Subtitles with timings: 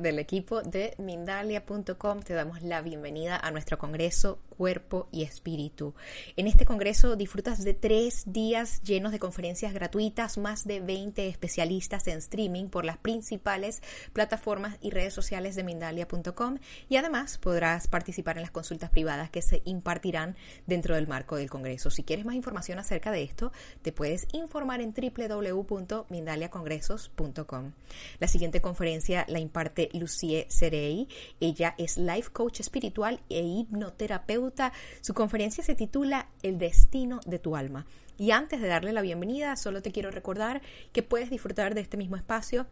[0.00, 2.20] del equipo de Mindalia.com.
[2.20, 5.92] Te damos la bienvenida a nuestro congreso Cuerpo y Espíritu.
[6.36, 12.06] En este congreso disfrutas de tres días llenos de conferencias gratuitas, más de 20 especialistas
[12.06, 16.58] en streaming por las principales plataformas y redes sociales de Mindalia.com
[16.88, 21.50] y además podrás participar en las consultas privadas que se impartirán dentro del marco del
[21.50, 21.90] congreso.
[21.90, 23.50] Si quieres más información acerca de esto,
[23.82, 27.72] te puedes informar en www.mindaliacongresos.com.
[28.20, 31.08] La siguiente conferencia la imparte Lucie Cerey.
[31.40, 34.72] Ella es life coach espiritual e hipnoterapeuta.
[35.00, 37.86] Su conferencia se titula El destino de tu alma.
[38.18, 40.60] Y antes de darle la bienvenida, solo te quiero recordar
[40.92, 42.66] que puedes disfrutar de este mismo espacio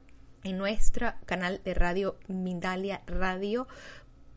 [0.44, 3.66] en nuestro canal de radio Mindalia Radio.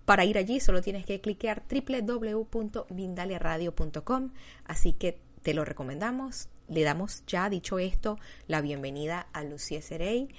[0.05, 4.31] Para ir allí solo tienes que cliquear www.mindaliaradio.com.
[4.65, 6.47] Así que te lo recomendamos.
[6.67, 10.29] Le damos ya, dicho esto, la bienvenida a Lucie Cerey.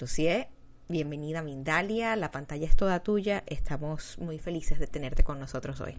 [0.00, 0.48] Lucie,
[0.88, 5.96] bienvenida Mindalia, la pantalla es toda tuya, estamos muy felices de tenerte con nosotros hoy.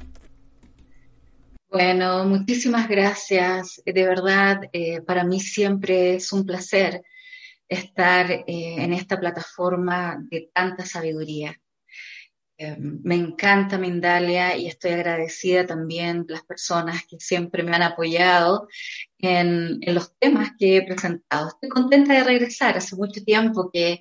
[1.69, 3.81] Bueno, muchísimas gracias.
[3.85, 7.01] De verdad, eh, para mí siempre es un placer
[7.67, 11.59] estar eh, en esta plataforma de tanta sabiduría.
[12.57, 18.69] Eh, me encanta Mindalia y estoy agradecida también las personas que siempre me han apoyado
[19.19, 21.49] en, los temas que he presentado.
[21.49, 22.77] Estoy contenta de regresar.
[22.77, 23.99] Hace mucho tiempo que,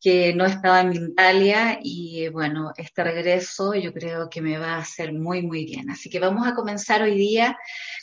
[0.00, 4.78] que no estaba en Mindalia y bueno, este regreso yo creo que me va a
[4.78, 5.88] hacer muy, muy bien.
[5.90, 7.56] Así que vamos a comenzar hoy día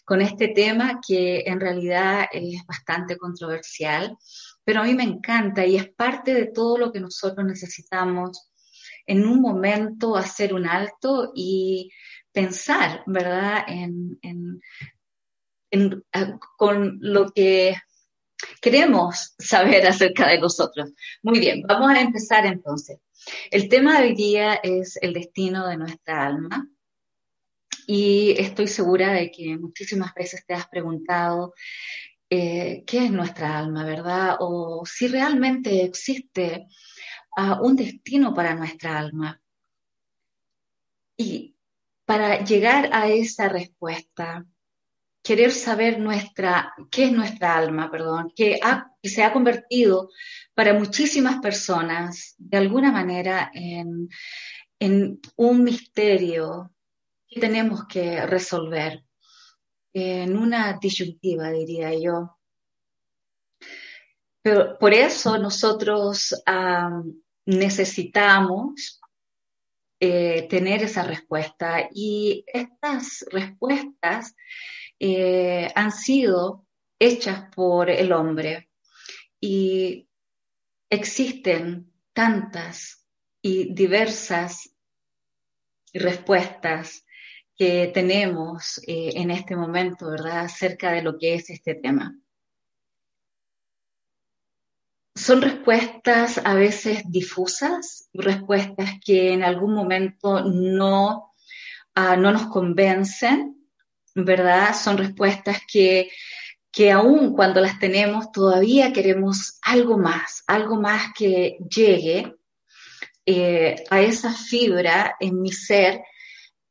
[0.06, 4.18] con este tema que en realidad es bastante controversial,
[4.64, 8.50] pero a mí me encanta y es parte de todo lo que nosotros necesitamos
[9.10, 11.92] en un momento hacer un alto y
[12.32, 14.20] pensar, ¿verdad?, en,
[16.58, 17.76] con lo que
[18.62, 20.92] queremos saber acerca de nosotros.
[21.24, 23.00] Muy bien, vamos a empezar entonces.
[23.50, 26.70] El tema de hoy día es el destino de nuestra alma.
[27.88, 31.56] Y estoy segura de que muchísimas veces te has preguntado
[32.30, 34.38] eh, qué es nuestra alma, ¿verdad?
[34.40, 36.68] O si realmente existe
[37.62, 39.42] un destino para nuestra alma.
[41.18, 41.56] Y
[42.06, 44.46] para llegar a esa respuesta,
[45.22, 48.60] querer saber nuestra, qué es nuestra alma, perdón, que,
[49.04, 50.10] se ha convertido
[50.54, 54.10] para muchísimas personas de alguna manera en,
[54.80, 56.74] en un misterio
[57.28, 59.04] que tenemos que resolver,
[59.94, 62.39] en una disyuntiva, diría yo.
[64.42, 66.34] Pero por eso nosotros
[67.46, 69.00] necesitamos
[70.00, 71.90] eh, tener esa respuesta.
[71.94, 74.36] Y estas respuestas
[75.00, 76.66] eh, han sido
[77.00, 78.70] hechas por el hombre.
[79.42, 80.08] Y
[80.90, 83.06] existen tantas
[83.42, 84.74] y diversas
[85.94, 87.06] respuestas
[87.58, 92.18] que tenemos eh, en este momento, ¿verdad?, acerca de lo que es este tema
[95.20, 101.34] son respuestas a veces difusas, respuestas que en algún momento no,
[101.94, 103.68] ah, no nos convencen,
[104.16, 104.74] ¿verdad?
[104.74, 106.10] Son respuestas que,
[106.72, 112.36] que aún cuando las tenemos todavía queremos algo más, algo más que llegue
[113.26, 116.02] eh, a esa fibra en mi ser,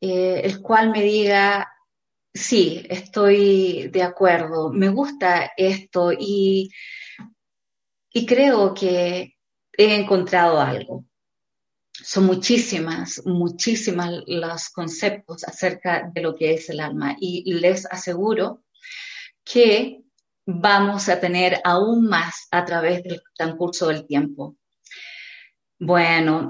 [0.00, 1.70] eh, el cual me diga,
[2.32, 6.70] sí, estoy de acuerdo, me gusta esto y
[8.18, 9.36] y creo que
[9.76, 11.04] he encontrado algo.
[11.92, 18.64] son muchísimas, muchísimas los conceptos acerca de lo que es el alma y les aseguro
[19.44, 20.02] que
[20.46, 24.56] vamos a tener aún más a través del transcurso del tiempo.
[25.78, 26.48] Bueno,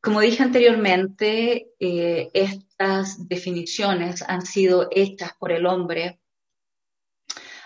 [0.00, 6.19] como dije anteriormente, eh, estas definiciones han sido hechas por el hombre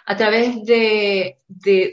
[0.06, 1.38] a través de,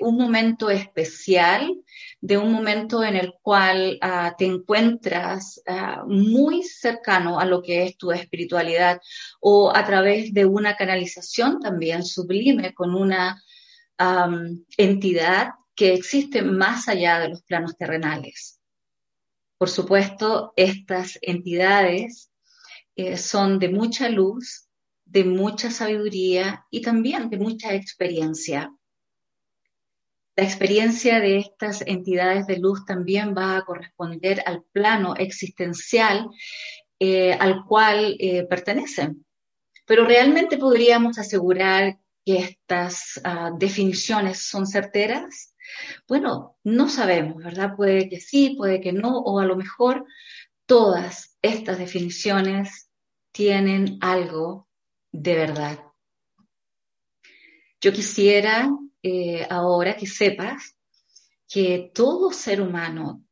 [0.02, 1.74] un momento especial,
[2.20, 7.84] de un momento en el cual ah, te encuentras ah, muy cercano a lo que
[7.84, 9.00] es tu espiritualidad
[9.40, 13.42] o a través de una canalización también sublime con una
[14.78, 18.60] entidad que existe más allá de los planos terrenales.
[19.60, 22.32] Por supuesto, estas entidades
[22.96, 24.68] eh, son de mucha luz,
[25.12, 28.74] de mucha sabiduría y también de mucha experiencia.
[30.38, 36.30] La experiencia de estas entidades de luz también va a corresponder al plano existencial
[36.98, 39.26] eh, al cual eh, pertenecen.
[39.86, 45.54] Pero realmente podríamos asegurar que estas ah, definiciones son certeras.
[46.08, 47.76] Bueno, no sabemos, ¿verdad?
[47.76, 50.06] Puede que sí, puede que no, o a lo mejor
[50.66, 52.90] todas estas definiciones
[53.34, 54.70] tienen algo
[55.12, 55.80] de verdad.
[57.82, 58.70] Yo quisiera
[59.04, 60.76] eh, ahora que sepas
[61.48, 63.24] que todo ser humano,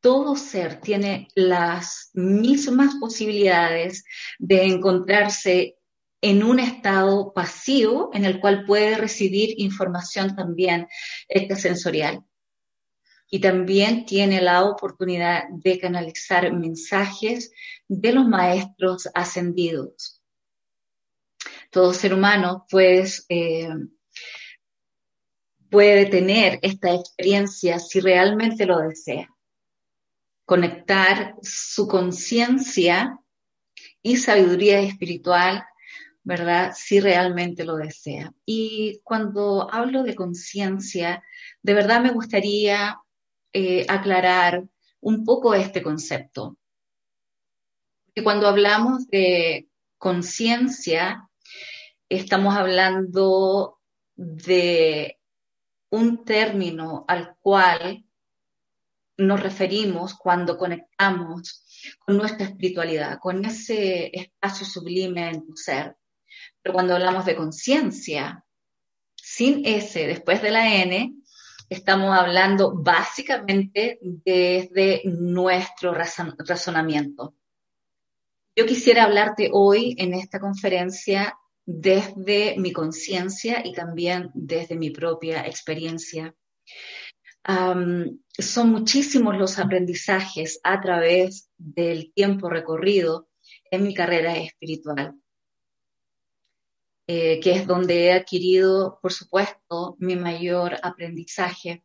[0.00, 4.04] todo ser tiene las mismas posibilidades
[4.38, 5.76] de encontrarse
[6.20, 10.88] en un estado pasivo en el cual puede recibir información también
[11.28, 12.24] extrasensorial.
[13.28, 17.50] Y también tiene la oportunidad de canalizar mensajes
[17.88, 20.21] de los maestros ascendidos
[21.72, 23.26] todo ser humano pues,
[25.72, 29.28] puede tener esta experiencia si realmente lo desea.
[30.44, 33.18] Conectar su conciencia
[34.02, 35.64] y sabiduría espiritual,
[36.22, 36.74] ¿verdad?
[36.76, 38.34] Si realmente lo desea.
[38.44, 41.24] Y cuando hablo de conciencia,
[41.62, 42.98] de verdad me gustaría
[43.54, 44.64] eh, aclarar
[45.00, 46.58] un poco este concepto.
[48.14, 51.30] Que cuando hablamos de conciencia,
[52.16, 53.80] estamos hablando
[54.14, 55.18] de
[55.90, 58.04] un término al cual
[59.16, 61.64] nos referimos cuando conectamos
[61.98, 65.96] con nuestra espiritualidad, con ese espacio sublime en tu ser.
[66.60, 68.44] Pero cuando hablamos de conciencia,
[69.14, 71.14] sin S después de la N,
[71.68, 77.34] estamos hablando básicamente desde nuestro razonamiento.
[78.54, 85.46] Yo quisiera hablarte hoy en esta conferencia desde mi conciencia y también desde mi propia
[85.46, 86.34] experiencia.
[87.44, 93.28] son muchísimos los aprendizajes a través del tiempo recorrido
[93.70, 95.14] en mi carrera espiritual,
[97.06, 101.84] eh, que es donde he adquirido, por supuesto, mi mayor aprendizaje.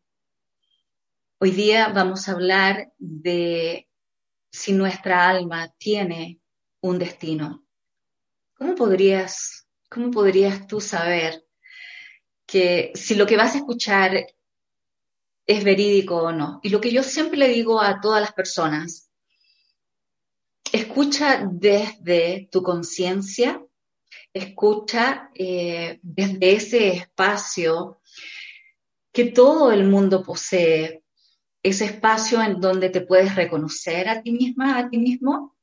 [1.40, 3.88] Hoy día vamos a hablar de
[4.52, 6.40] si nuestra alma tiene
[6.82, 7.66] un destino.
[8.56, 11.46] ¿Cómo podrías ¿cómo podrías tú saber
[12.46, 14.28] que si lo que vas a escuchar
[15.46, 16.60] es verídico o no?
[16.64, 19.10] Y lo que yo siempre le digo a todas las personas,
[20.72, 23.64] escucha desde tu conciencia,
[24.34, 28.02] escucha eh, desde ese espacio
[29.12, 31.04] que todo el mundo posee,
[31.64, 35.56] ese espacio en donde te puedes reconocer a ti misma, a ti mismo,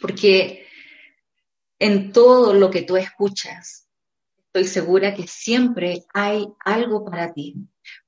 [0.00, 0.66] porque
[1.80, 3.88] en todo lo que tú escuchas.
[4.46, 7.56] Estoy segura que siempre hay algo para ti.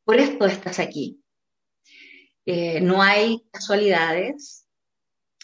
[0.04, 1.20] Por esto estás aquí.
[2.44, 4.66] Eh, no hay casualidades,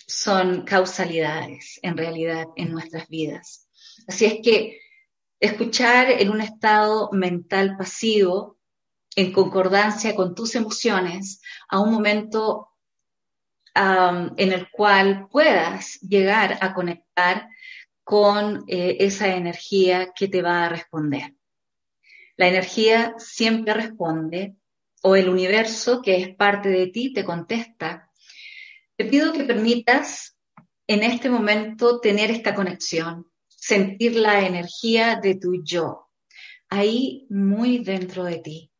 [0.07, 3.69] son causalidades en realidad en nuestras vidas.
[4.07, 4.81] Así es que
[5.41, 8.59] escuchar en un estado mental pasivo,
[9.17, 12.69] en concordancia con tus emociones, a un momento
[13.75, 17.49] en el cual puedas llegar a conectar
[18.09, 21.35] con eh, esa energía que te va a responder.
[22.39, 24.57] La energía siempre responde
[25.03, 28.11] o el universo que es parte de ti te contesta.
[28.97, 30.39] Te pido que permitas
[30.87, 36.09] en este momento tener esta conexión, sentir la energía de tu yo,
[36.71, 38.73] ahí muy dentro de ti,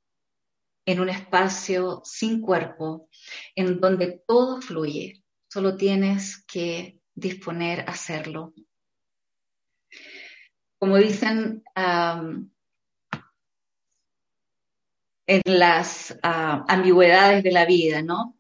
[0.87, 3.11] en un espacio sin cuerpo,
[3.55, 5.23] en donde todo fluye.
[5.51, 8.55] Solo tienes que disponer a hacerlo
[10.79, 11.63] como dicen
[15.27, 18.39] en las ambigüedades de la vida, ¿no?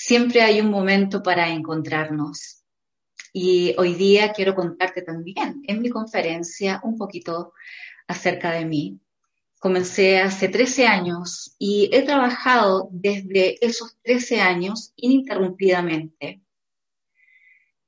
[0.00, 2.64] siempre hay un momento para encontrarnos.
[3.34, 7.52] Y hoy día quiero contarte también en mi conferencia un poquito
[8.08, 8.98] acerca de mí.
[9.58, 16.40] Comencé hace 13 años y he trabajado desde esos 13 años ininterrumpidamente.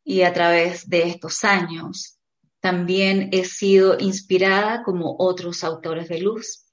[0.04, 2.18] Y a través de estos años
[2.62, 6.64] también he sido inspirada como otros autores de luz.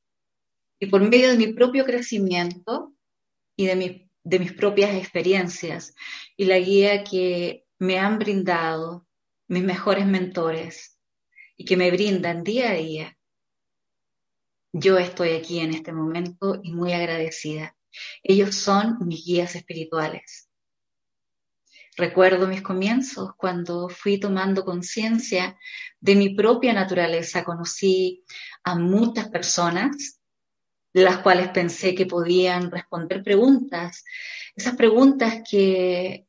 [0.79, 2.93] Y por medio de mi propio crecimiento
[3.55, 5.96] y de, de mis propias experiencias
[6.38, 9.08] y la guía que me han brindado
[9.48, 11.00] mis mejores mentores
[11.58, 13.17] y que me brindan día a día,
[14.72, 17.75] yo estoy aquí en este momento y muy agradecida.
[18.22, 20.49] Ellos son mis guías espirituales.
[22.00, 25.60] Recuerdo mis comienzos cuando fui tomando conciencia
[26.00, 27.44] de mi propia naturaleza.
[27.44, 28.24] Conocí
[28.63, 30.22] a muchas personas,
[30.94, 34.06] las cuales pensé que podían responder preguntas,
[34.56, 36.25] esas preguntas que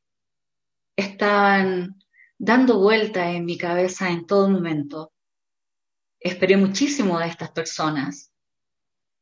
[0.96, 2.02] estaban
[2.36, 5.12] dando vuelta en mi cabeza en todo momento.
[6.18, 8.32] Esperé muchísimo de estas personas,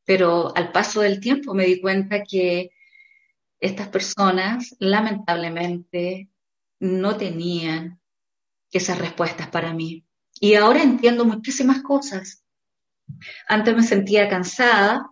[0.03, 2.71] pero al paso del tiempo me di cuenta que
[3.59, 6.27] estas personas lamentablemente
[6.79, 7.99] no tenían
[8.71, 10.05] esas respuestas para mí.
[10.39, 12.43] Y ahora entiendo muchísimas cosas.
[13.47, 15.09] Antes me sentía cansada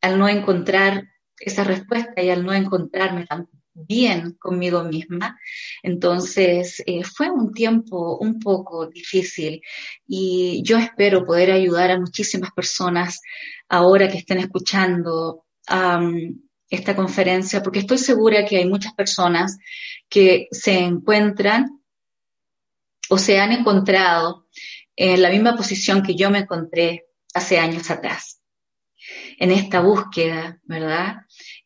[0.00, 1.08] al no encontrar
[1.38, 5.38] esa respuesta y al no encontrarme tan bien conmigo misma.
[5.82, 9.62] Entonces eh, fue un tiempo un poco difícil
[10.06, 13.20] y yo espero poder ayudar a muchísimas personas
[13.68, 15.44] ahora que estén escuchando
[16.70, 19.58] esta conferencia, porque estoy segura que hay muchas personas
[20.08, 21.82] que se encuentran
[23.10, 24.46] o se han encontrado
[24.94, 28.40] en la misma posición que yo me encontré hace años atrás,
[29.38, 31.22] en esta búsqueda, ¿verdad?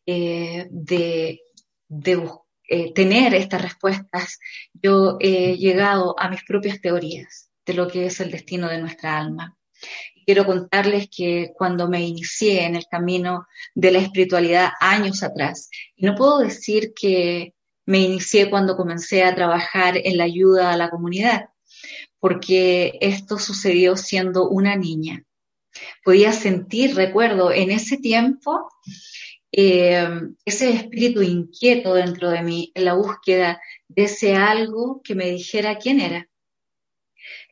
[0.06, 1.40] Eh, de,
[2.68, 4.38] eh, tener estas respuestas,
[4.72, 9.18] yo he llegado a mis propias teorías de lo que es el destino de nuestra
[9.18, 9.56] alma
[10.24, 16.06] quiero contarles que cuando me inicié en el camino de la espiritualidad años atrás, y
[16.06, 17.54] no puedo decir que
[17.86, 21.48] me inicié cuando comencé a trabajar en la ayuda a la comunidad,
[22.18, 25.24] porque esto sucedió siendo una niña.
[26.04, 28.68] Podía sentir, recuerdo, en ese tiempo,
[29.52, 30.08] eh,
[30.44, 35.78] ese espíritu inquieto dentro de mí, en la búsqueda de ese algo que me dijera
[35.78, 36.28] quién era,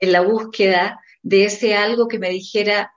[0.00, 2.93] en la búsqueda de ese algo que me dijera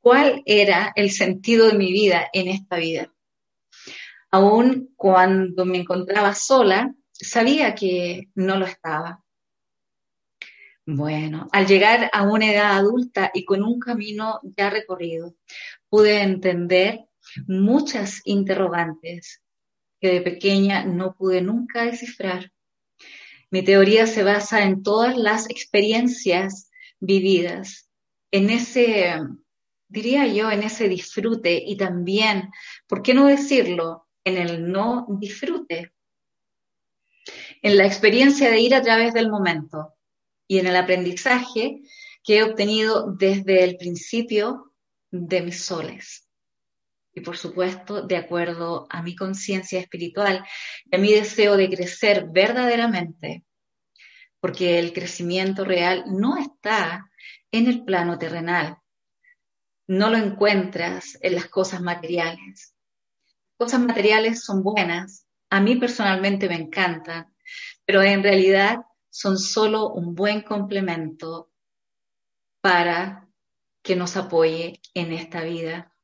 [0.00, 3.12] cuál era el sentido de mi vida en esta vida.
[4.30, 9.24] Aún cuando me encontraba sola, sabía que no lo estaba.
[10.86, 15.34] Bueno, al llegar a una edad adulta y con un camino ya recorrido,
[15.88, 17.06] pude entender
[17.46, 19.42] muchas interrogantes
[19.98, 22.52] que de pequeña no pude nunca descifrar.
[23.50, 26.70] Mi teoría se basa en todas las experiencias
[27.04, 27.90] vividas,
[28.30, 29.20] en ese,
[29.88, 32.50] diría yo, en ese disfrute y también,
[32.86, 34.08] ¿por qué no decirlo?
[34.24, 35.92] En el no disfrute,
[37.62, 39.94] en la experiencia de ir a través del momento
[40.48, 41.82] y en el aprendizaje
[42.22, 44.72] que he obtenido desde el principio
[45.10, 46.28] de mis soles.
[47.14, 50.44] Y por supuesto, de acuerdo a mi conciencia espiritual
[50.90, 53.44] y a mi deseo de crecer verdaderamente
[54.44, 57.10] porque el crecimiento real no está
[57.50, 58.76] en el plano terrenal,
[59.86, 62.76] no lo encuentras en las cosas materiales.
[63.56, 67.34] Cosas materiales son buenas, a mí personalmente me encantan,
[67.86, 71.50] pero en realidad son solo un buen complemento
[72.60, 73.26] para
[73.82, 75.96] que nos apoye en esta vida.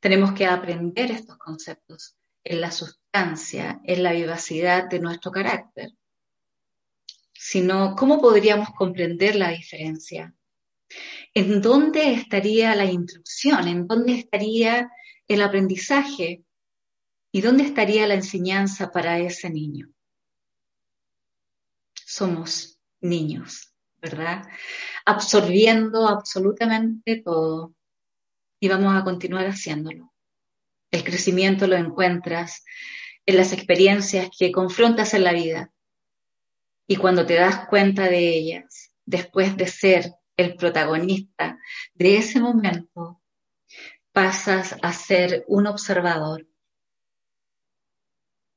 [0.00, 5.90] Tenemos que aprender estos conceptos en la sustancia, en la vivacidad de nuestro carácter
[7.38, 10.34] sino cómo podríamos comprender la diferencia.
[11.34, 13.68] ¿En dónde estaría la instrucción?
[13.68, 14.90] ¿En dónde estaría
[15.28, 16.44] el aprendizaje?
[17.32, 19.88] ¿Y dónde estaría la enseñanza para ese niño?
[21.94, 24.48] Somos niños, ¿verdad?
[25.04, 27.74] Absorbiendo absolutamente todo
[28.58, 30.12] y vamos a continuar haciéndolo.
[30.90, 32.64] El crecimiento lo encuentras
[33.26, 35.72] en las experiencias que confrontas en la vida,
[36.86, 41.58] y cuando te das cuenta de ellas, después de ser el protagonista
[41.94, 43.20] de ese momento,
[44.12, 46.46] pasas a ser un observador.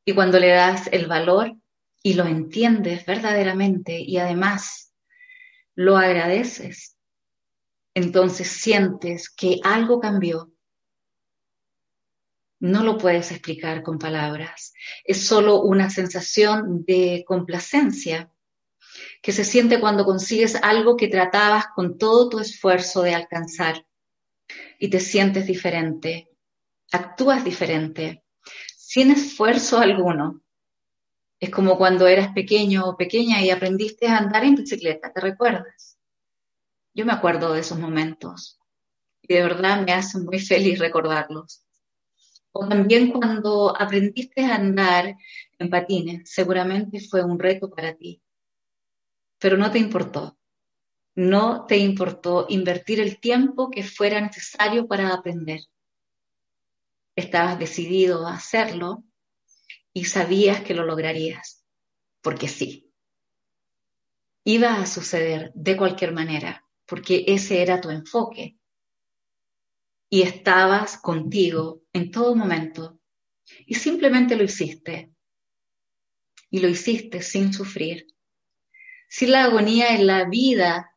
[0.06, 1.56] Y cuando le das el valor
[2.02, 4.94] y lo entiendes verdaderamente y además
[5.76, 6.98] lo agradeces,
[7.94, 10.52] entonces sientes que algo cambió.
[12.60, 14.74] No lo puedes explicar con palabras.
[15.04, 18.32] Es solo una sensación de complacencia
[19.22, 23.86] que se siente cuando consigues algo que tratabas con todo tu esfuerzo de alcanzar
[24.78, 26.30] y te sientes diferente,
[26.92, 28.24] actúas diferente,
[28.75, 30.42] sin esfuerzo alguno.
[31.39, 35.98] Es como cuando eras pequeño o pequeña y aprendiste a andar en bicicleta, ¿te recuerdas?
[36.94, 38.60] Yo me acuerdo de esos momentos
[39.22, 41.63] y de verdad me hace muy feliz recordarlos.
[42.51, 45.15] O también cuando aprendiste a andar
[45.60, 48.22] en patines, seguramente fue un reto para ti,
[49.39, 50.38] pero no te importó.
[51.15, 55.62] No te importó invertir el tiempo que fuera necesario para aprender.
[57.15, 59.03] Estabas decidido a hacerlo
[59.94, 61.65] y sabías que lo lograrías,
[62.22, 62.94] porque sí.
[64.44, 68.59] Iba a suceder de cualquier manera, porque ese era tu enfoque.
[70.10, 73.00] Y estabas contigo en todo momento
[73.66, 75.12] y simplemente lo hiciste.
[76.50, 78.08] Y lo hiciste sin sufrir,
[79.08, 80.96] sin la agonía en la vida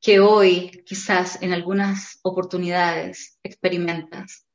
[0.00, 4.46] que hoy quizás en algunas oportunidades experimentas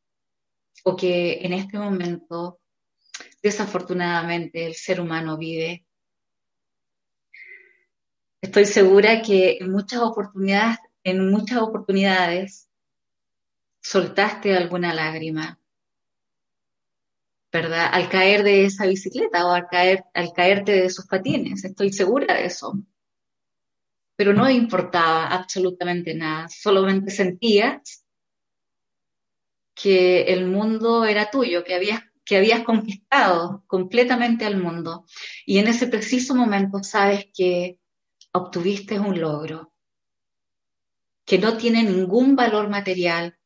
[0.83, 2.61] o que en este momento
[3.41, 5.85] desafortunadamente el ser humano vive.
[8.41, 12.69] Estoy segura que en muchas oportunidades, en muchas oportunidades
[13.83, 15.59] soltaste alguna lágrima,
[17.51, 17.89] ¿verdad?
[17.91, 22.33] Al caer de esa bicicleta o al, caer, al caerte de esos patines, estoy segura
[22.33, 22.73] de eso.
[24.15, 28.05] Pero no importaba absolutamente nada, solamente sentías
[29.75, 35.05] que el mundo era tuyo, que habías, que habías conquistado completamente al mundo.
[35.45, 37.79] Y en ese preciso momento sabes que
[38.31, 39.73] obtuviste un logro,
[41.25, 43.37] que no tiene ningún valor material,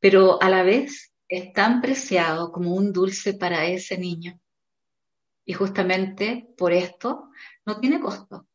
[0.00, 4.40] pero a la vez es tan preciado como un dulce para ese niño.
[5.44, 7.28] Y justamente por esto
[7.64, 8.48] no tiene costo,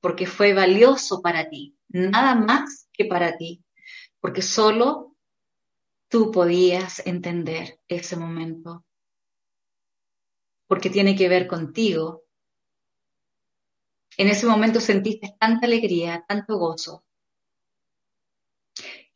[0.00, 3.64] porque fue valioso para ti, nada más que para ti,
[4.20, 5.16] porque solo
[6.08, 8.84] tú podías entender ese momento,
[10.66, 12.24] porque tiene que ver contigo.
[14.16, 17.04] En ese momento sentiste tanta alegría, tanto gozo,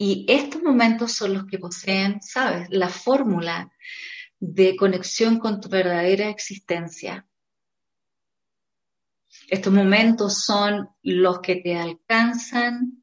[0.07, 2.69] y estos momentos son los que poseen, ¿sabes?
[2.69, 3.73] La fórmula
[4.39, 7.27] de conexión con tu verdadera existencia.
[9.49, 13.03] Estos momentos son los que te alcanzan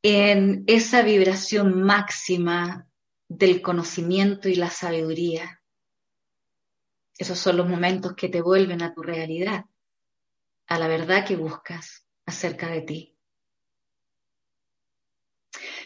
[0.00, 2.88] en esa vibración máxima
[3.28, 5.60] del conocimiento y la sabiduría.
[7.18, 9.66] Esos son los momentos que te vuelven a tu realidad,
[10.66, 13.13] a la verdad que buscas acerca de ti.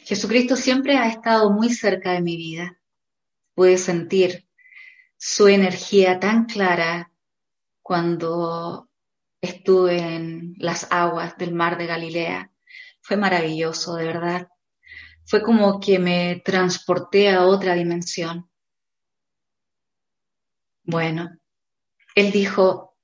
[0.08, 2.80] Jesucristo siempre ha estado muy cerca de mi vida.
[3.54, 4.48] Pude sentir
[5.18, 7.12] su energía tan clara
[7.82, 8.88] cuando
[9.42, 12.50] estuve en las aguas del mar de Galilea.
[13.02, 14.48] Fue maravilloso, de verdad.
[15.26, 18.50] Fue como que me transporté a otra dimensión.
[20.84, 21.38] Bueno,
[22.14, 22.96] él dijo,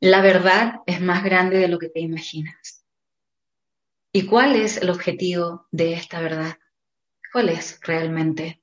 [0.00, 2.83] la verdad es más grande de lo que te imaginas.
[4.16, 6.56] ¿Y cuál es el objetivo de esta verdad?
[7.32, 8.62] ¿Cuál es realmente?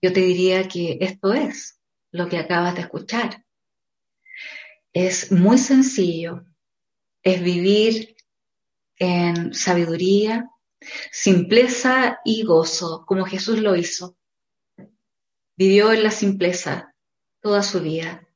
[0.00, 1.78] Yo te diría que esto es
[2.10, 3.44] lo que acabas de escuchar.
[4.94, 6.46] Es muy sencillo,
[7.22, 8.16] es vivir
[8.96, 10.48] en sabiduría,
[11.12, 14.16] simpleza y gozo, como Jesús lo hizo.
[15.54, 16.94] Vivió en la simpleza
[17.40, 18.26] toda su vida,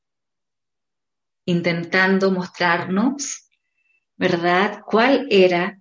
[1.45, 3.50] intentando mostrarnos
[4.21, 4.83] ¿verdad?
[4.85, 5.79] ¿Cuál era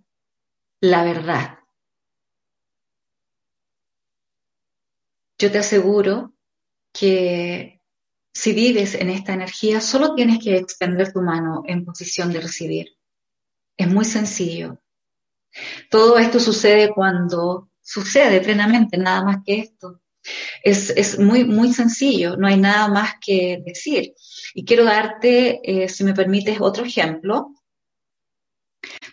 [0.80, 1.58] la verdad?
[5.38, 6.32] Yo te aseguro
[6.90, 7.82] que
[8.32, 12.96] si vives en esta energía, solo tienes que extender tu mano en posición de recibir.
[13.76, 14.80] Es muy sencillo.
[15.90, 20.00] Todo esto sucede cuando sucede plenamente, nada más que esto.
[20.62, 24.14] Es, muy, muy sencillo, no hay nada más que decir.
[24.54, 27.54] Y quiero darte, eh, si me permites, otro ejemplo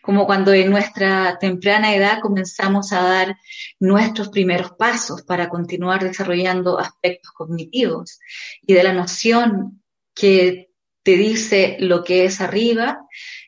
[0.02, 3.38] como cuando en nuestra temprana edad comenzamos a dar
[3.80, 8.19] nuestros primeros pasos para continuar desarrollando aspectos cognitivos
[8.62, 10.69] y de la noción que
[11.04, 13.00] te dice lo que es arriba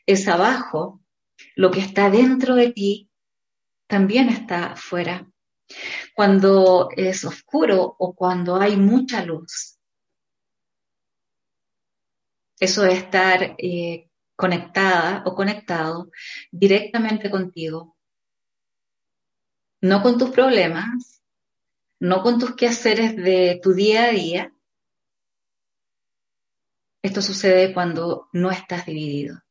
[0.06, 1.02] es abajo,
[1.56, 3.10] lo que está dentro de ti
[3.86, 5.26] también está afuera.
[6.14, 9.78] Cuando es oscuro o cuando hay mucha luz.
[12.58, 14.09] Eso de estar eh,
[14.40, 16.10] conectada o conectado
[16.50, 17.96] directamente contigo.
[19.82, 21.22] no con tus problemas,
[22.00, 24.52] no con tus quehaceres de tu día a día.
[27.02, 29.42] Esto sucede cuando no estás dividido.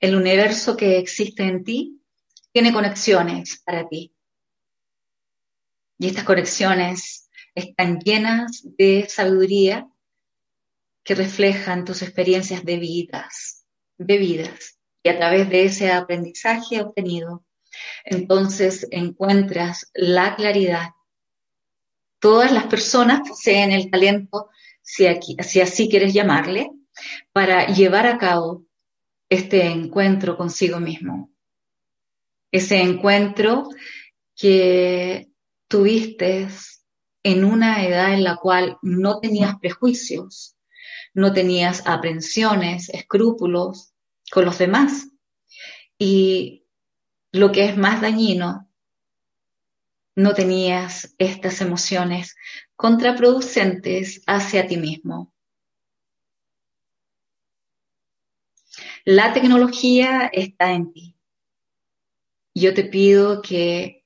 [0.00, 2.00] El universo que existe en ti
[2.52, 4.14] tiene conexiones para ti.
[5.98, 9.88] Y estas conexiones están llenas de sabiduría
[11.02, 13.57] que reflejan tus experiencias de vidas,
[13.98, 14.78] de vidas.
[15.02, 17.44] Y a través de ese aprendizaje obtenido,
[18.04, 20.90] entonces encuentras la claridad.
[22.20, 24.48] Todas las personas poseen el talento,
[24.82, 25.06] si,
[25.42, 26.70] si así quieres llamarle,
[27.32, 28.64] para llevar a cabo
[29.28, 31.30] este encuentro consigo mismo.
[32.50, 33.68] Ese encuentro
[34.34, 35.28] que
[35.68, 36.48] tuviste
[37.22, 40.56] en una edad en la cual no tenías prejuicios,
[41.14, 43.92] no tenías aprensiones, escrúpulos
[44.30, 45.08] con los demás.
[45.98, 46.66] Y
[47.32, 48.68] lo que es más dañino,
[50.14, 52.36] no tenías estas emociones
[52.74, 55.32] contraproducentes hacia ti mismo.
[59.04, 61.16] La tecnología está en ti.
[62.54, 64.04] Yo te pido que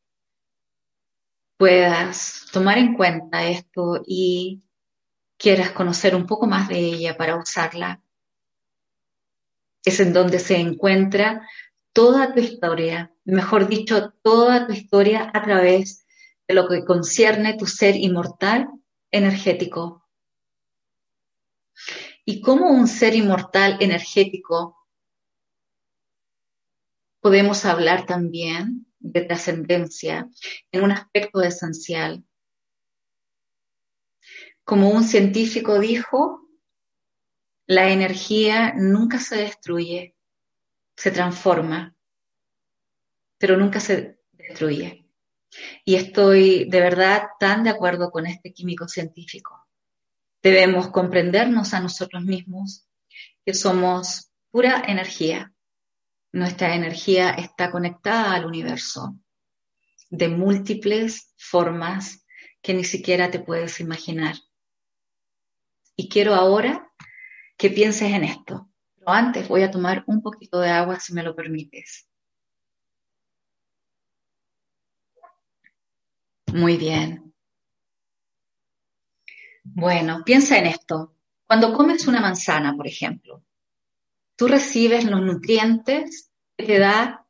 [1.57, 4.63] puedas tomar en cuenta esto y
[5.43, 8.01] quieras conocer un poco más de ella para usarla.
[9.85, 11.49] Es en donde se encuentra
[11.93, 16.07] toda tu historia, mejor dicho, toda tu historia a través
[16.47, 18.69] de lo que concierne tu ser inmortal
[19.11, 20.07] energético.
[22.25, 24.77] Y cómo un ser inmortal energético
[27.21, 30.29] podemos hablar también de trascendencia
[30.71, 32.25] en un aspecto esencial.
[34.65, 36.49] Como un científico dijo,
[37.67, 40.17] la energía nunca se destruye,
[40.97, 41.95] se transforma,
[43.39, 45.07] pero nunca se destruye.
[45.85, 49.67] Y estoy de verdad tan de acuerdo con este químico científico.
[50.43, 52.87] Debemos comprendernos a nosotros mismos
[53.45, 55.53] que somos pura energía.
[56.33, 59.17] Nuestra energía está conectada al universo
[60.11, 62.27] de múltiples formas
[62.61, 64.37] que ni siquiera te puedes imaginar.
[65.97, 66.91] Y quiero ahora
[67.57, 68.69] que pienses en esto.
[68.97, 72.09] Pero antes voy a tomar un poquito de agua, si me lo permites.
[76.53, 77.33] Muy bien.
[79.65, 81.17] Bueno, piensa en esto.
[81.47, 83.43] Cuando comes una manzana, por ejemplo,
[84.37, 87.27] tú recibes los nutrientes que te da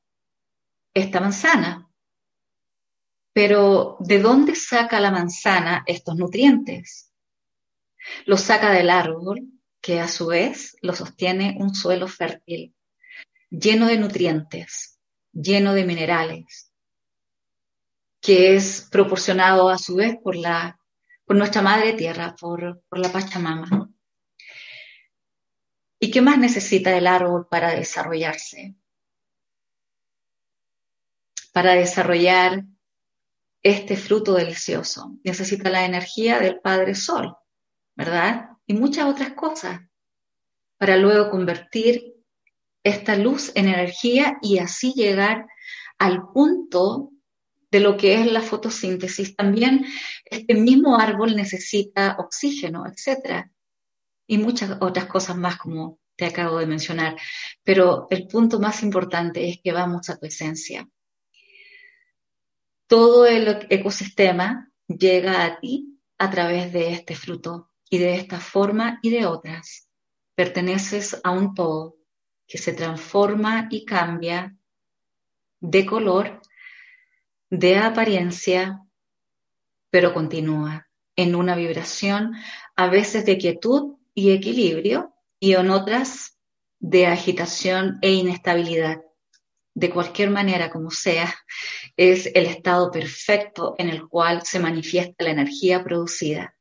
[0.94, 1.88] esta manzana.
[3.32, 7.11] Pero, ¿de dónde saca la manzana estos nutrientes?
[8.26, 9.48] Los saca del árbol,
[9.80, 12.74] que a su vez lo sostiene un suelo fértil,
[13.50, 14.98] lleno de nutrientes,
[15.32, 16.72] lleno de minerales,
[18.20, 20.78] que es proporcionado a su vez por, la,
[21.24, 23.90] por nuestra madre tierra, por, por la Pachamama.
[25.98, 28.74] ¿Y qué más necesita el árbol para desarrollarse?
[31.52, 32.64] Para desarrollar
[33.62, 35.18] este fruto delicioso.
[35.22, 37.36] Necesita la energía del Padre Sol,
[37.96, 38.50] ¿verdad?
[38.66, 39.80] Y muchas otras cosas,
[40.78, 42.14] para luego convertir
[42.82, 45.46] esta luz en energía y así llegar
[45.98, 47.10] al punto
[47.70, 49.36] de lo que es la fotosíntesis.
[49.36, 49.86] También
[50.24, 53.46] este mismo árbol necesita oxígeno, etc
[54.32, 57.16] y muchas otras cosas más como te acabo de mencionar.
[57.62, 60.88] Pero el punto más importante es que vamos a tu esencia.
[62.86, 68.98] Todo el ecosistema llega a ti a través de este fruto y de esta forma
[69.02, 69.86] y de otras.
[70.34, 71.96] Perteneces a un todo
[72.48, 74.56] que se transforma y cambia
[75.60, 76.40] de color,
[77.50, 78.80] de apariencia,
[79.90, 82.32] pero continúa en una vibración
[82.76, 86.38] a veces de quietud y equilibrio y en otras
[86.78, 89.02] de agitación e inestabilidad.
[89.74, 91.34] De cualquier manera, como sea,
[91.98, 96.56] es el estado perfecto en el cual se manifiesta la energía producida.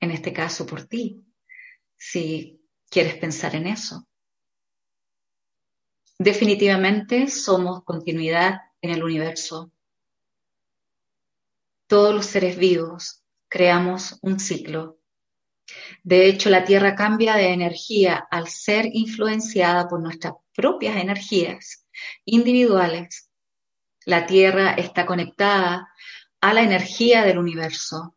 [0.00, 1.24] En este caso, por ti,
[1.96, 4.06] si quieres pensar en eso.
[6.18, 9.72] Definitivamente somos continuidad en el universo.
[11.86, 15.00] Todos los seres vivos creamos un ciclo
[16.02, 21.86] de hecho, la Tierra cambia de energía al ser influenciada por nuestras propias energías
[22.24, 23.30] individuales.
[24.06, 25.88] La Tierra está conectada
[26.40, 28.16] a la energía del universo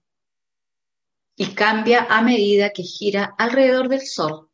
[1.36, 4.50] y cambia a medida que gira alrededor del Sol,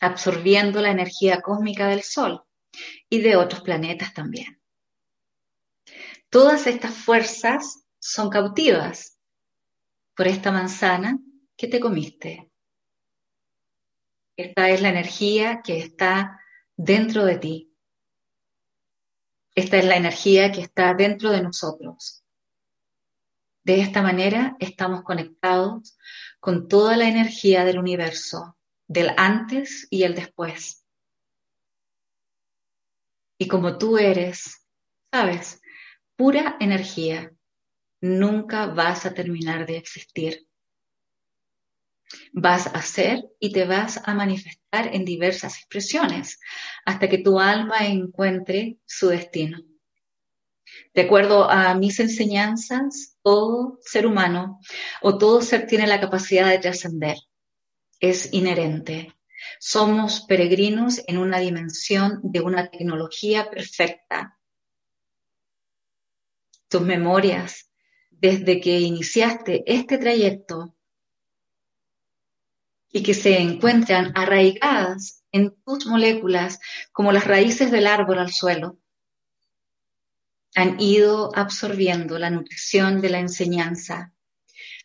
[0.00, 2.42] absorbiendo la energía cósmica del Sol
[3.08, 4.60] y de otros planetas también.
[6.30, 9.18] Todas estas fuerzas son cautivas
[10.14, 11.18] por esta manzana
[11.56, 12.50] que te comiste.
[14.36, 16.40] Esta es la energía que está
[16.76, 17.72] dentro de ti.
[19.54, 22.17] Esta es la energía que está dentro de nosotros.
[23.68, 25.98] De esta manera estamos conectados
[26.40, 30.86] con toda la energía del universo, del antes y el después.
[33.36, 34.66] Y como tú eres,
[35.12, 35.60] sabes,
[36.16, 37.30] pura energía,
[38.00, 40.48] nunca vas a terminar de existir.
[42.32, 46.40] Vas a ser y te vas a manifestar en diversas expresiones
[46.86, 49.67] hasta que tu alma encuentre su destino.
[50.94, 54.60] De acuerdo a mis enseñanzas, todo ser humano
[55.02, 57.16] o todo ser tiene la capacidad de trascender.
[58.00, 59.14] Es inherente.
[59.60, 64.38] Somos peregrinos en una dimensión de una tecnología perfecta.
[66.68, 67.70] Tus memorias,
[68.10, 70.74] desde que iniciaste este trayecto,
[72.90, 76.58] y que se encuentran arraigadas en tus moléculas
[76.92, 78.78] como las raíces del árbol al suelo.
[80.58, 84.12] Han ido absorbiendo la nutrición de la enseñanza,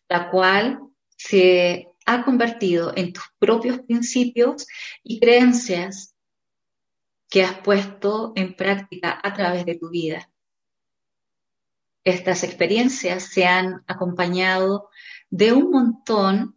[0.07, 0.81] la cual
[1.17, 4.67] se ha convertido en tus propios principios
[5.01, 6.15] y creencias
[7.27, 10.29] que has puesto en práctica a través de tu vida.
[12.03, 14.91] Estas experiencias se han acompañado
[15.31, 16.55] de un montón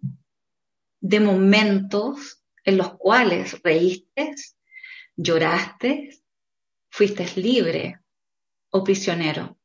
[1.01, 4.35] de momentos en los cuales reíste,
[5.17, 6.11] lloraste,
[6.91, 8.03] fuiste libre
[8.85, 9.59] prisionero.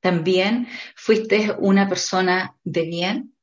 [0.00, 3.34] También fuiste una persona de bien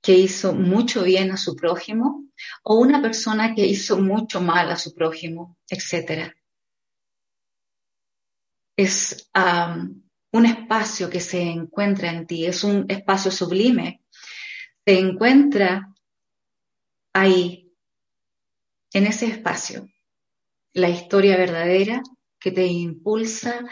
[0.00, 2.24] que hizo mucho bien a su prójimo
[2.62, 6.32] o una persona que hizo mucho mal a su prójimo, etc.
[8.76, 14.02] Es un espacio que se encuentra en ti, es un espacio sublime
[14.86, 15.92] se encuentra
[17.12, 17.72] ahí,
[18.92, 19.88] en ese espacio,
[20.74, 22.02] la historia verdadera
[22.38, 23.64] que te impulsa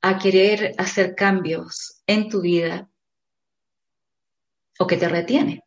[0.00, 2.88] a querer hacer cambios en tu vida
[4.78, 5.62] o que te retiene.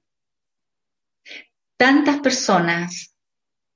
[1.78, 3.16] Tantas personas,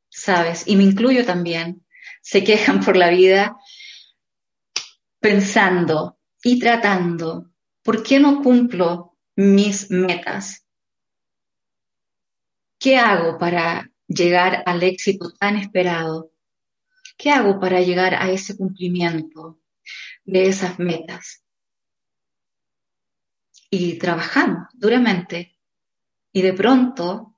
[0.09, 1.85] sabes, y me incluyo también,
[2.21, 3.57] se quejan por la vida
[5.19, 7.51] pensando y tratando,
[7.83, 10.65] ¿por qué no cumplo mis metas?
[12.79, 16.31] ¿Qué hago para llegar al éxito tan esperado?
[17.21, 19.59] ¿Qué hago para llegar a ese cumplimiento
[20.25, 21.45] de esas metas?
[23.69, 25.55] Y trabajamos duramente
[26.33, 27.37] y de pronto,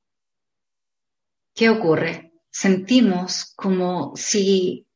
[1.54, 2.32] ¿qué ocurre?
[2.50, 4.88] Sentimos como si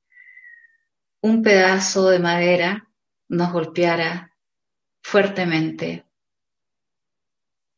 [1.20, 2.90] un pedazo de madera
[3.28, 4.34] nos golpeara
[5.02, 6.06] fuertemente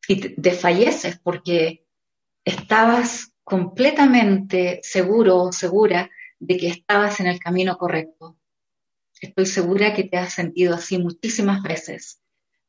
[0.08, 1.88] y desfalleces porque
[2.45, 8.38] estabas completamente seguro o segura de que estabas en el camino correcto.
[9.21, 12.21] Estoy segura que te has sentido así muchísimas veces.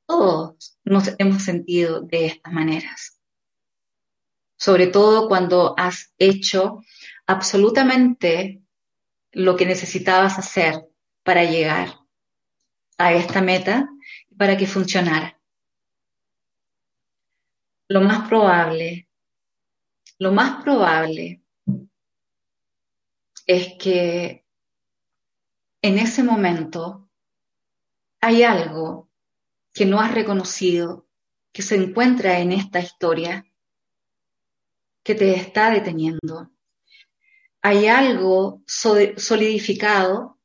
[0.06, 3.20] Todos nos hemos sentido de estas maneras.
[4.56, 6.83] Sobre todo cuando has hecho
[7.26, 8.61] absolutamente
[9.33, 10.85] lo que necesitabas hacer
[11.22, 11.94] para llegar
[12.98, 13.88] a esta meta
[14.28, 15.40] y para que funcionara.
[17.88, 19.09] Lo más probable
[20.20, 21.39] lo más probable
[23.50, 24.46] es que
[25.82, 27.10] en ese momento
[28.20, 29.10] hay algo
[29.74, 31.08] que no has reconocido,
[31.50, 33.44] que se encuentra en esta historia,
[35.02, 36.52] que te está deteniendo.
[37.60, 40.38] Hay algo solidificado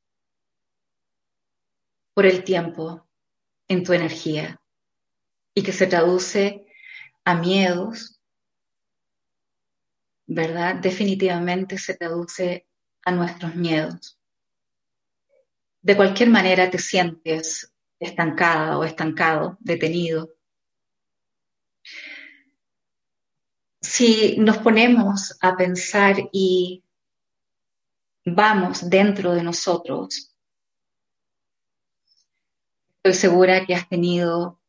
[2.15, 3.07] por el tiempo
[3.67, 4.59] en tu energía
[5.53, 6.65] y que se traduce
[7.23, 8.19] a miedos,
[10.25, 10.73] ¿verdad?
[10.77, 12.65] Definitivamente se traduce
[13.05, 14.19] a nuestros miedos.
[15.81, 20.33] De cualquier manera te sientes estancada o estancado, detenido.
[23.81, 26.83] Si nos ponemos a pensar y
[28.25, 30.35] vamos dentro de nosotros,
[32.97, 34.59] estoy segura que has tenido,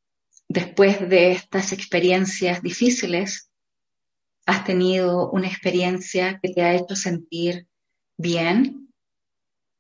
[0.47, 3.51] después de estas experiencias difíciles,
[4.45, 7.67] has tenido una experiencia que te ha hecho sentir
[8.17, 8.93] bien,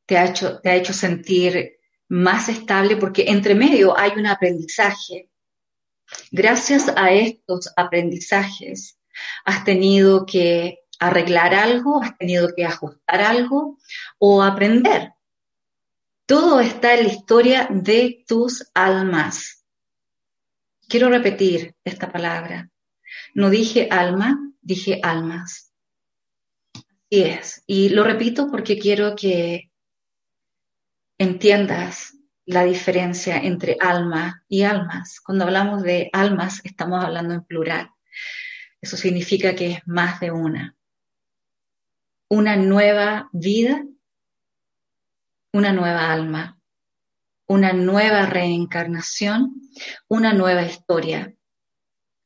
[0.06, 5.30] te ha hecho, te ha hecho sentir más estable, porque entre medio hay un aprendizaje.
[6.30, 8.98] Gracias a estos aprendizajes
[9.44, 13.78] has tenido que arreglar algo, has tenido que ajustar algo
[14.18, 15.12] o aprender.
[16.26, 19.64] Todo está en la historia de tus almas.
[20.88, 22.70] Quiero repetir esta palabra.
[23.34, 25.65] No dije alma, dije almas.
[27.10, 27.62] Así es.
[27.66, 29.70] Y lo repito porque quiero que
[31.18, 35.20] entiendas la diferencia entre alma y almas.
[35.20, 37.90] Cuando hablamos de almas, estamos hablando en plural.
[38.80, 40.76] Eso significa que es más de una.
[42.28, 43.84] Una nueva vida,
[45.52, 46.58] una nueva alma,
[47.46, 49.54] una nueva reencarnación,
[50.08, 51.34] una nueva historia,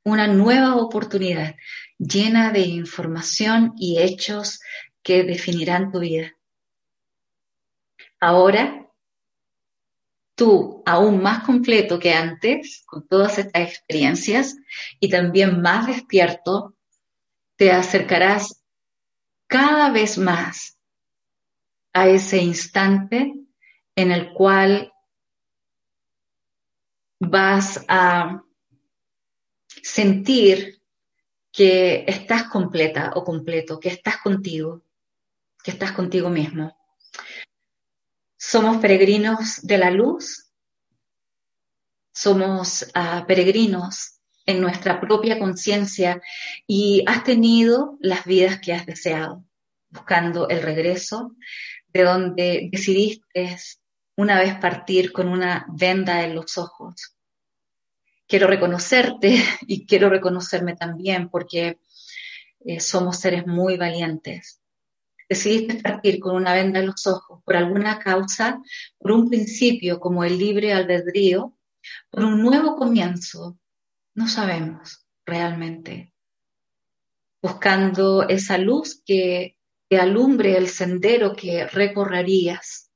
[0.04, 1.54] una nueva oportunidad
[2.00, 4.60] llena de información y hechos
[5.02, 6.34] que definirán tu vida.
[8.18, 8.88] Ahora,
[10.34, 14.56] tú, aún más completo que antes, con todas estas experiencias
[14.98, 16.74] y también más despierto,
[17.56, 18.64] te acercarás
[19.46, 20.78] cada vez más
[21.92, 23.34] a ese instante
[23.94, 24.92] en el cual
[27.18, 28.42] vas a
[29.82, 30.79] sentir
[31.52, 34.82] que estás completa o completo, que estás contigo,
[35.62, 36.76] que estás contigo mismo.
[38.36, 40.50] Somos peregrinos de la luz,
[42.12, 46.20] somos ah, peregrinos en nuestra propia conciencia
[46.66, 49.44] y has tenido las vidas que has deseado,
[49.90, 51.36] buscando el regreso
[51.88, 53.56] de donde decidiste
[54.16, 57.16] una vez partir con una venda en los ojos.
[58.30, 61.78] Quiero reconocerte y quiero reconocerme también porque
[62.64, 64.60] eh, somos seres muy valientes
[65.30, 68.60] decidiste partir con una venda en los ojos por alguna causa,
[68.98, 71.56] por un principio como el libre albedrío,
[72.10, 73.56] por un nuevo comienzo,
[74.14, 76.12] no sabemos realmente.
[77.40, 79.56] Buscando esa luz que
[79.88, 82.90] te alumbre el sendero que recorrerías,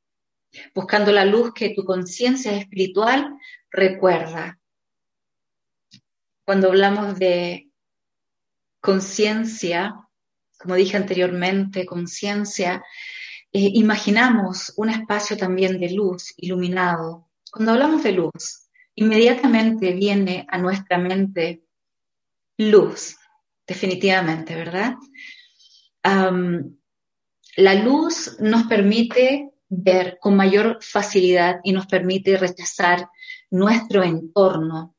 [0.75, 3.39] buscando la luz que tu conciencia espiritual
[3.71, 4.59] recuerda.
[6.45, 7.71] Cuando hablamos de
[8.81, 9.95] conciencia,
[10.59, 12.85] como dije anteriormente, conciencia,
[13.53, 17.31] eh, imaginamos un espacio también de luz iluminado.
[17.51, 21.65] Cuando hablamos de luz, inmediatamente viene a nuestra mente
[22.59, 23.17] luz,
[23.67, 24.95] definitivamente, ¿verdad?
[27.57, 33.09] la luz nos permite ver con mayor facilidad y nos permite rechazar
[33.51, 34.95] nuestro entorno.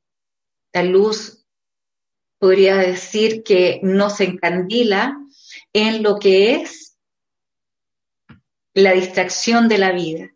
[0.73, 1.35] La luz
[2.38, 5.17] podría decir que nos encandila
[5.74, 6.98] en lo que es
[8.74, 10.32] la distracción de la vida.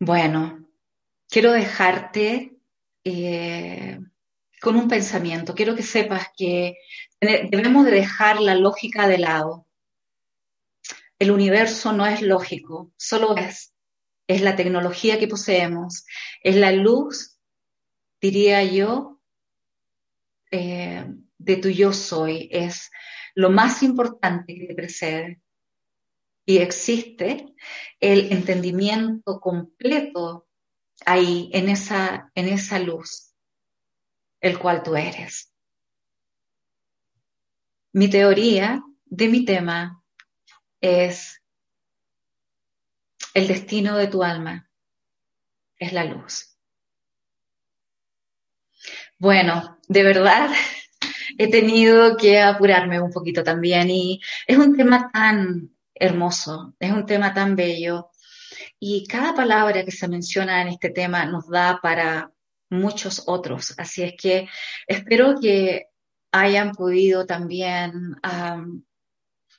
[0.00, 0.68] Bueno,
[1.28, 2.56] quiero dejarte
[3.04, 3.98] eh,
[4.60, 5.54] con un pensamiento.
[5.54, 6.76] Quiero que sepas que
[7.20, 9.66] debemos de dejar la lógica de lado.
[11.18, 13.72] El universo no es lógico, solo es.
[14.28, 16.04] Es la tecnología que poseemos,
[16.42, 17.38] es la luz,
[18.20, 19.17] diría yo,
[20.50, 21.06] eh,
[21.38, 22.90] de tu yo soy es
[23.34, 25.40] lo más importante que te precede.
[26.44, 27.54] Y existe
[28.00, 30.48] el entendimiento completo
[31.04, 33.34] ahí, en esa, en esa luz,
[34.40, 35.52] el cual tú eres.
[37.92, 40.02] Mi teoría de mi tema
[40.80, 41.42] es
[43.34, 44.70] el destino de tu alma,
[45.76, 46.58] es la luz.
[49.18, 50.50] Bueno, de verdad
[51.38, 57.06] he tenido que apurarme un poquito también y es un tema tan hermoso, es un
[57.06, 58.10] tema tan bello
[58.78, 62.30] y cada palabra que se menciona en este tema nos da para
[62.70, 63.74] muchos otros.
[63.78, 64.48] Así es que
[64.86, 65.86] espero que
[66.30, 68.16] hayan podido también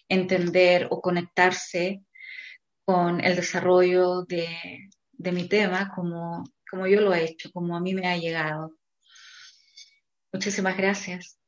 [0.08, 2.04] entender o conectarse
[2.86, 4.48] con el desarrollo de,
[5.12, 8.79] de mi tema como, como yo lo he hecho, como a mí me ha llegado.
[10.32, 11.40] Muchísimas gracias.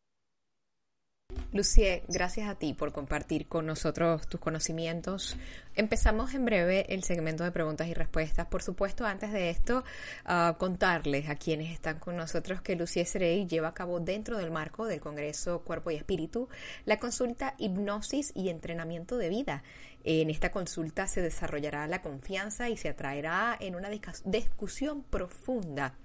[1.54, 5.38] Lucie, gracias a ti por compartir con nosotros tus conocimientos.
[5.76, 8.48] Empezamos en breve el segmento de preguntas y respuestas.
[8.48, 9.84] Por supuesto, antes de esto,
[10.26, 14.50] uh, contarles a quienes están con nosotros que Lucie Serey lleva a cabo dentro del
[14.50, 16.48] marco del Congreso Cuerpo y Espíritu
[16.86, 19.64] la consulta Hipnosis y Entrenamiento de Vida.
[20.04, 25.96] En esta consulta se desarrollará la confianza y se atraerá en una discusión profunda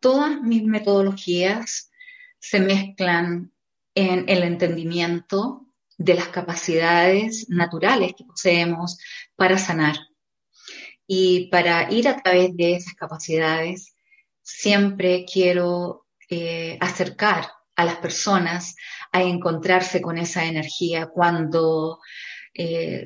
[0.00, 1.92] todas mis metodologías
[2.40, 3.52] se mezclan
[3.98, 8.96] en el entendimiento de las capacidades naturales que poseemos
[9.34, 9.96] para sanar.
[11.04, 13.96] Y para ir a través de esas capacidades,
[14.40, 18.76] siempre quiero eh, acercar a las personas
[19.10, 21.98] a encontrarse con esa energía cuando
[22.54, 23.04] eh,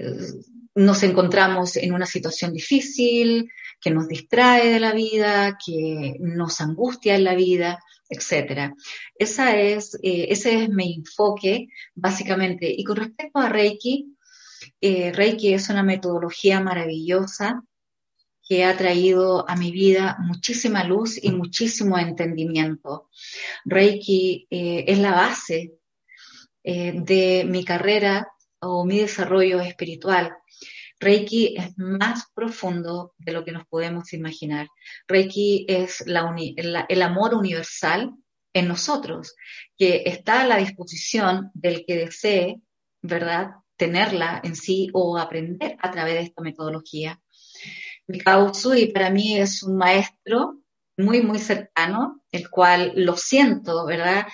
[0.75, 7.15] nos encontramos en una situación difícil, que nos distrae de la vida, que nos angustia
[7.15, 7.79] en la vida,
[8.13, 8.73] etc.
[9.15, 12.73] Esa es, eh, ese es mi enfoque, básicamente.
[12.77, 14.17] Y con respecto a Reiki,
[14.81, 17.63] eh, Reiki es una metodología maravillosa
[18.47, 23.09] que ha traído a mi vida muchísima luz y muchísimo entendimiento.
[23.65, 25.73] Reiki eh, es la base
[26.65, 28.29] de mi carrera
[28.61, 30.33] o mi desarrollo espiritual.
[31.03, 34.69] Reiki es más profundo de lo que nos podemos imaginar.
[35.09, 38.13] Reiki es el amor universal
[38.55, 39.35] en nosotros,
[39.77, 42.61] que está a la disposición del que desee,
[43.03, 47.21] ¿verdad?, tenerla en sí o aprender a través de esta metodología.
[48.07, 50.61] Mikao Tsui para mí es un maestro
[50.97, 54.27] muy, muy cercano, el cual lo siento, ¿verdad?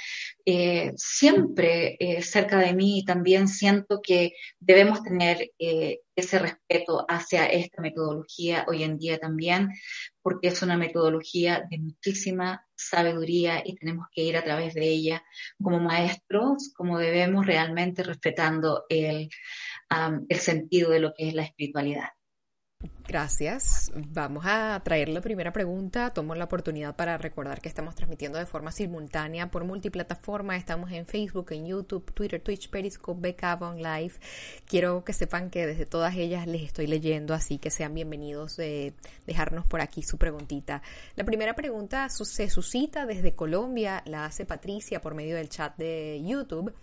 [0.51, 7.45] Eh, siempre eh, cerca de mí también siento que debemos tener eh, ese respeto hacia
[7.45, 9.69] esta metodología hoy en día también,
[10.23, 15.23] porque es una metodología de muchísima sabiduría y tenemos que ir a través de ella
[15.63, 19.29] como maestros, como debemos realmente respetando el,
[20.31, 22.09] el sentido de lo que es la espiritualidad.
[23.09, 23.91] Gracias.
[24.13, 26.11] Vamos a traer la primera pregunta.
[26.11, 30.59] Tomo la oportunidad para recordar que estamos transmitiendo de forma simultánea por multiplataforma.
[30.59, 34.13] Estamos en Facebook, en YouTube, Twitter, Twitch, Periscope, Beckavon Live.
[34.67, 38.93] Quiero que sepan que desde todas ellas les estoy leyendo, así que sean bienvenidos de
[39.27, 40.83] dejarnos por aquí su preguntita.
[41.17, 46.23] La primera pregunta se suscita desde Colombia, la hace Patricia por medio del chat de
[46.23, 46.75] YouTube.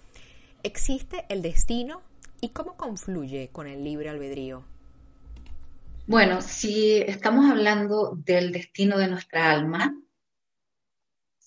[0.64, 2.02] ¿Existe el destino
[2.42, 4.75] y cómo confluye con el libre albedrío?
[6.08, 9.98] Bueno, si estamos hablando del destino de nuestra alma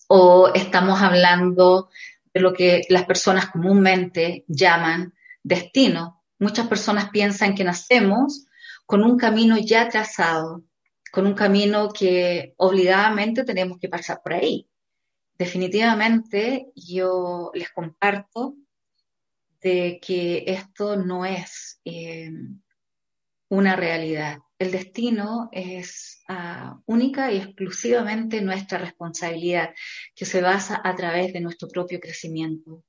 [0.08, 1.90] o estamos hablando
[2.34, 8.46] de lo que las personas comúnmente llaman destino, muchas personas piensan que nacemos
[8.84, 10.64] con un camino ya trazado,
[11.12, 14.68] con un camino que obligadamente tenemos que pasar por ahí.
[15.38, 18.56] Definitivamente yo les comparto
[19.60, 22.32] de que esto no es eh,
[23.50, 29.74] una realidad el destino es ah, única y exclusivamente nuestra responsabilidad,
[30.14, 32.84] que se basa a través de nuestro propio crecimiento.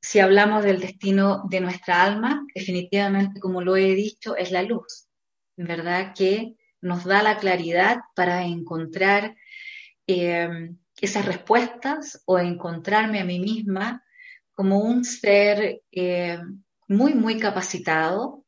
[0.00, 5.08] Si hablamos del destino de nuestra alma, definitivamente, como lo he dicho, es la luz,
[5.56, 6.12] ¿verdad?
[6.14, 9.36] Que nos da la claridad para encontrar
[10.06, 14.04] em, esas respuestas o encontrarme a mí misma
[14.52, 18.44] como un ser em, muy, muy capacitado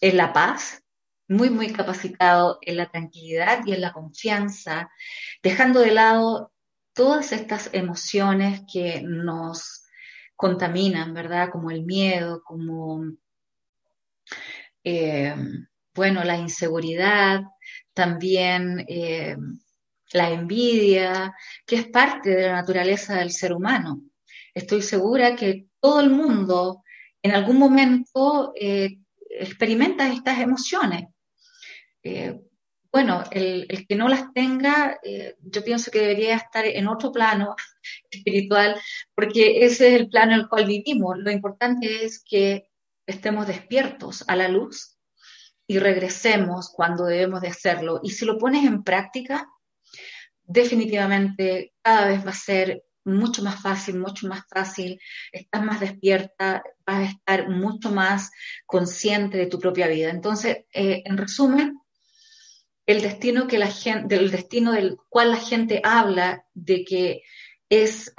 [0.00, 0.82] en la paz,
[1.28, 4.90] muy, muy capacitado en la tranquilidad y en la confianza,
[5.42, 6.52] dejando de lado
[6.92, 9.84] todas estas emociones que nos
[10.36, 11.50] contaminan, ¿verdad?
[11.50, 13.04] Como el miedo, como,
[14.84, 15.34] eh,
[15.94, 17.40] bueno, la inseguridad,
[17.92, 19.36] también eh,
[20.12, 21.34] la envidia,
[21.66, 24.02] que es parte de la naturaleza del ser humano.
[24.54, 26.82] Estoy segura que todo el mundo
[27.22, 28.98] en algún momento eh,
[29.28, 31.08] experimenta estas emociones.
[32.06, 32.40] Eh,
[32.92, 37.56] bueno, el, que no las tenga, eh, yo pienso que debería estar en otro plano
[38.10, 38.80] espiritual,
[39.14, 41.18] porque ese es el plano en el cual vivimos.
[41.18, 42.70] Lo importante es que
[43.06, 44.96] estemos despiertos a la luz
[45.66, 48.00] y regresemos cuando debemos de hacerlo.
[48.02, 49.48] Y si lo pones en práctica,
[50.44, 55.00] definitivamente cada vez va a ser mucho más fácil, mucho más fácil,
[55.32, 58.30] estás más despierta, vas a estar mucho más
[58.64, 60.10] consciente de tu propia vida.
[60.10, 61.78] Entonces, eh, en resumen,
[62.86, 67.22] el destino que la gente, del destino del cual la gente habla de que
[67.68, 68.14] es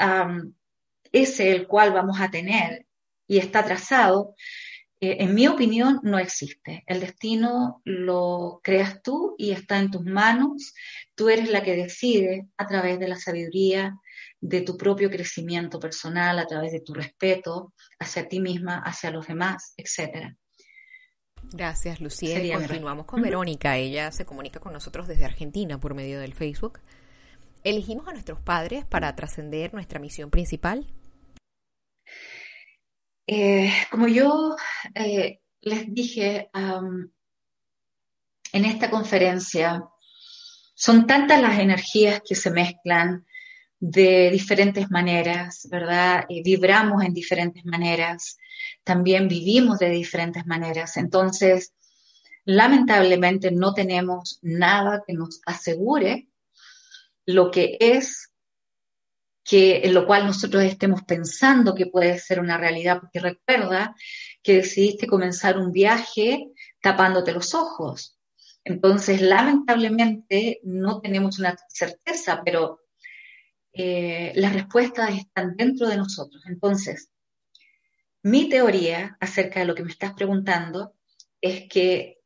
[1.12, 2.86] ese el cual vamos a tener
[3.28, 4.36] y está trazado,
[5.00, 6.84] eh, en mi opinión no existe.
[6.88, 10.74] El destino lo creas tú y está en tus manos.
[11.16, 13.96] Tú eres la que decide a través de la sabiduría,
[14.40, 19.28] de tu propio crecimiento personal, a través de tu respeto hacia ti misma, hacia los
[19.28, 20.36] demás, etcétera.
[21.54, 22.40] Gracias, Lucía.
[22.58, 23.78] continuamos con Verónica.
[23.78, 26.80] Ella se comunica con nosotros desde Argentina por medio del Facebook.
[27.64, 30.86] ¿Elegimos a nuestros padres para trascender nuestra misión principal?
[33.26, 34.56] Eh, como yo
[34.96, 39.84] eh, les dije en esta conferencia,
[40.74, 43.26] son tantas las energías que se mezclan
[43.80, 46.26] de diferentes maneras, ¿verdad?
[46.44, 48.38] vibramos en diferentes maneras,
[48.88, 50.96] también vivimos de diferentes maneras.
[50.96, 51.74] Entonces,
[52.46, 56.30] lamentablemente no tenemos nada que nos asegure
[57.26, 58.32] lo que es
[59.44, 63.94] que en lo cual nosotros estemos pensando que puede ser una realidad, porque recuerda
[64.42, 66.48] que decidiste comenzar un viaje
[66.82, 68.18] tapándote los ojos.
[68.64, 72.80] Entonces, lamentablemente, no tenemos una certeza, pero
[73.74, 76.44] eh, las respuestas están dentro de nosotros.
[76.48, 77.10] Entonces,
[78.24, 80.94] mi teoría acerca de lo que me estás preguntando
[81.42, 82.20] es que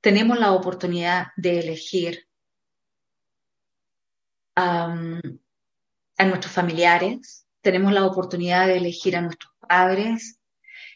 [0.00, 2.28] tenemos la oportunidad de elegir
[4.54, 4.94] a
[6.18, 10.40] nuestros familiares, tenemos la oportunidad de elegir a nuestros padres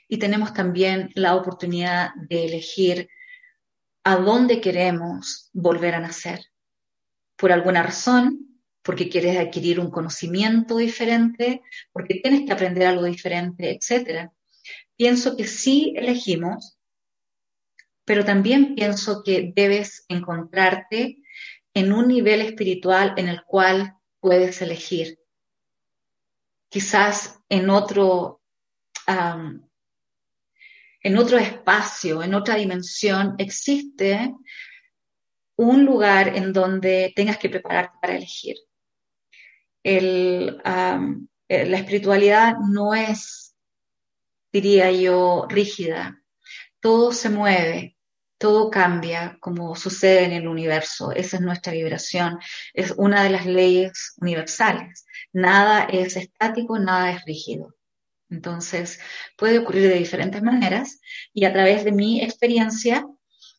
[0.09, 3.09] y tenemos también la oportunidad de elegir
[4.05, 6.45] a dónde queremos volver a nacer.
[7.37, 8.46] Por alguna razón,
[8.87, 11.61] porque quieres adquirir un conocimiento diferente,
[11.93, 14.31] porque tienes que aprender algo diferente, etc.
[14.97, 16.79] Pienso que sí elegimos,
[18.05, 21.19] pero también pienso que debes encontrarte
[21.75, 25.19] en un nivel espiritual en el cual puedes elegir.
[26.69, 28.41] Quizás en otro,
[31.03, 34.33] en otro espacio, en otra dimensión, existe
[35.57, 38.57] un lugar en donde tengas que prepararte para elegir.
[39.89, 40.51] Eh,
[41.49, 43.55] la espiritualidad no es,
[44.53, 46.21] diría yo, rígida.
[46.81, 47.97] Todo se mueve,
[48.37, 51.13] todo cambia como sucede en el universo.
[51.13, 52.41] Esa es nuestra vibración.
[52.75, 55.07] Es una de las leyes universales.
[55.33, 57.77] Nada es estático, nada es rígido.
[58.29, 58.99] Entonces,
[59.39, 61.01] puede ocurrir de diferentes maneras
[61.33, 63.07] y a través de mi experiencia,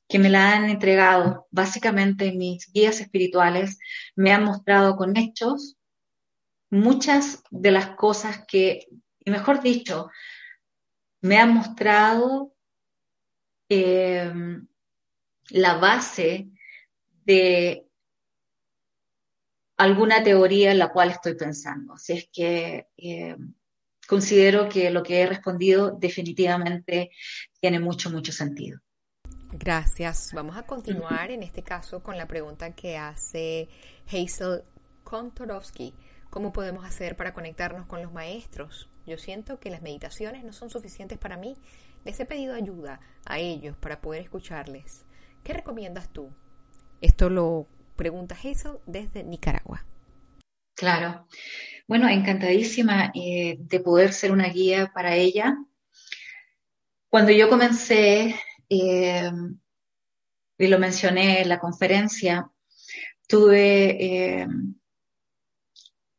[0.09, 3.80] que me la han entregado básicamente mis guías espirituales,
[4.15, 5.76] me han mostrado con hechos
[6.70, 8.88] muchas de las cosas que,
[9.26, 10.09] mejor dicho,
[11.22, 12.53] me han mostrado
[13.70, 14.32] eh,
[15.49, 16.49] la base
[17.26, 17.86] de
[19.78, 21.93] alguna teoría en la cual estoy pensando.
[21.93, 23.36] Así es que eh,
[24.07, 27.11] considero que lo que he respondido definitivamente
[27.59, 28.80] tiene mucho, mucho sentido.
[29.51, 30.32] Gracias.
[30.34, 33.70] Vamos a continuar en este caso con la pregunta que hace
[34.07, 34.63] Hazel
[35.03, 35.93] Kontorovsky.
[36.30, 38.89] ¿Cómo podemos hacer para conectarnos con los maestros?
[39.05, 41.55] Yo siento que las meditaciones no son suficientes para mí
[42.03, 45.05] les he pedido ayuda a ellos para poder escucharles.
[45.43, 46.30] ¿Qué recomiendas tú?
[47.01, 49.86] Esto lo pregunta Hazel desde Nicaragua.
[50.75, 51.28] Claro.
[51.88, 55.57] Bueno, encantadísima eh, de poder ser una guía para ella.
[57.09, 58.36] Cuando yo comencé,
[58.69, 59.32] eh,
[60.57, 62.49] y lo mencioné en la conferencia,
[63.28, 64.47] tuve eh,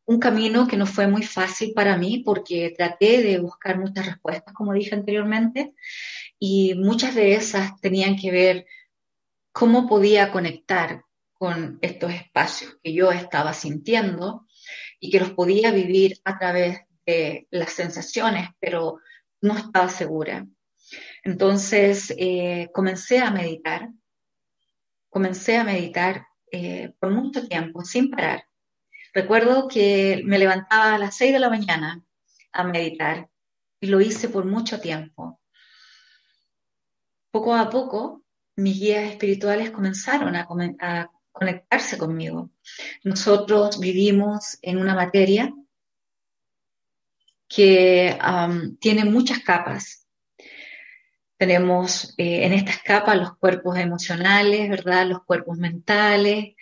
[0.09, 4.55] un camino que no fue muy fácil para mí porque traté de buscar muchas respuestas,
[4.55, 5.75] como dije anteriormente,
[6.39, 8.67] y muchas de esas tenían que ver
[9.53, 11.05] cómo podía conectar
[11.35, 14.47] con estos espacios que yo estaba sintiendo
[14.99, 19.01] y que los podía vivir a través de las sensaciones, pero
[19.43, 20.47] no estaba segura.
[21.23, 23.91] Entonces eh, comencé a meditar,
[25.11, 28.48] comencé a meditar eh, por mucho tiempo, sin parar.
[29.15, 32.03] Recuerdo que me levantaba a las 6 de la mañana
[32.53, 33.29] a meditar
[33.81, 35.41] y lo hice por mucho tiempo.
[37.31, 38.25] Poco a poco,
[38.57, 40.47] mis guías espirituales comenzaron a,
[41.31, 42.51] conectarse conmigo.
[43.05, 45.55] Nosotros vivimos en una materia
[47.47, 48.19] que
[48.81, 50.07] tiene muchas capas.
[51.37, 55.07] Tenemos eh, en estas capas los cuerpos emocionales, ¿verdad?
[55.07, 56.57] Los cuerpos mentales,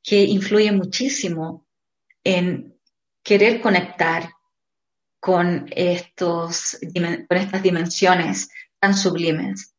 [0.00, 1.66] que influyen muchísimo
[2.24, 2.78] en
[3.22, 4.30] querer conectar
[5.20, 6.78] con, estos,
[7.28, 8.48] con estas dimensiones
[8.80, 9.74] tan sublimes.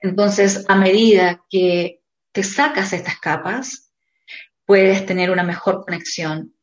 [0.00, 3.92] Entonces, a medida que te sacas estas capas,
[4.64, 6.54] puedes tener una mejor conexión.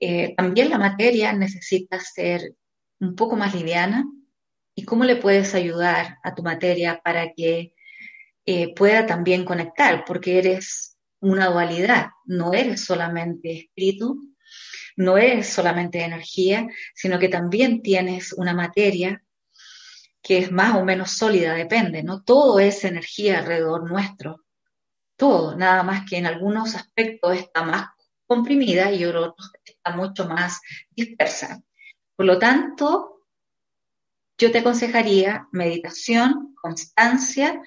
[0.00, 2.54] Eh, también la materia necesita ser
[3.00, 4.04] un poco más liviana.
[4.74, 7.74] ¿Y cómo le puedes ayudar a tu materia para que
[8.44, 10.04] eh, pueda también conectar?
[10.04, 14.33] Porque eres una dualidad, no eres solamente espíritu,
[14.96, 19.22] no es solamente energía, sino que también tienes una materia
[20.22, 22.22] que es más o menos sólida, depende, ¿no?
[22.22, 24.44] Todo es energía alrededor nuestro,
[25.16, 27.88] todo, nada más que en algunos aspectos está más
[28.26, 31.62] comprimida y en otros está mucho más dispersa.
[32.16, 33.26] Por lo tanto,
[34.38, 37.60] yo te aconsejaría meditación, constancia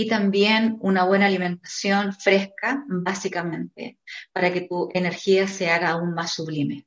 [0.00, 3.98] y también una buena alimentación fresca, básicamente,
[4.32, 6.86] para que tu energía se haga aún más sublime.